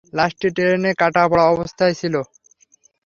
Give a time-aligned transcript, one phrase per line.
[0.13, 2.15] লাশটি ট্রেনে কাটা পড়া অবস্থায় ছিল।